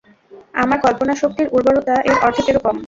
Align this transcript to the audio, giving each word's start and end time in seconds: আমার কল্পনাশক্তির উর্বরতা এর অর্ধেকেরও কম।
আমার 0.55 0.77
কল্পনাশক্তির 0.85 1.51
উর্বরতা 1.55 1.95
এর 2.09 2.17
অর্ধেকেরও 2.25 2.63
কম। 2.65 2.75